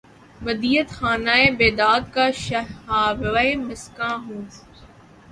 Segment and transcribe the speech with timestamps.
[0.45, 4.41] ودیعت خانۂ بیدادِ کاوشہائے مژگاں ہوں